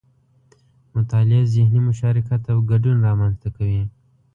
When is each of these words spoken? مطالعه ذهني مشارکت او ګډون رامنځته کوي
مطالعه 0.95 1.43
ذهني 1.53 1.79
مشارکت 1.89 2.41
او 2.53 2.57
ګډون 2.71 2.97
رامنځته 3.07 3.47
کوي 3.57 3.83